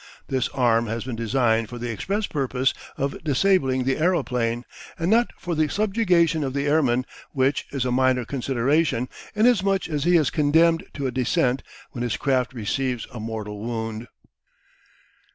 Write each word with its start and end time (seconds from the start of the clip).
This 0.29 0.49
arm 0.49 0.87
has 0.87 1.03
been 1.03 1.15
designed 1.15 1.69
for 1.69 1.77
the 1.77 1.91
express 1.91 2.25
purpose 2.25 2.73
of 2.97 3.23
disabling 3.23 3.83
the 3.83 3.99
aeroplane, 3.99 4.63
and 4.97 5.11
not 5.11 5.29
for 5.37 5.53
the 5.53 5.67
subjugation 5.67 6.43
of 6.43 6.55
the 6.55 6.65
airman, 6.65 7.05
which 7.33 7.67
is 7.69 7.85
a 7.85 7.91
minor 7.91 8.25
consideration, 8.25 9.09
inasmuch 9.35 9.87
as 9.87 10.03
he 10.03 10.17
is 10.17 10.31
condemned 10.31 10.85
to 10.95 11.05
a 11.05 11.11
descent 11.11 11.61
when 11.91 12.01
his 12.01 12.17
craft 12.17 12.51
receives 12.55 13.05
a 13.13 13.19
mortal 13.19 13.59
wound. 13.59 14.07